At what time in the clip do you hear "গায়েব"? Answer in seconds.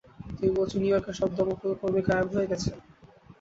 2.07-2.27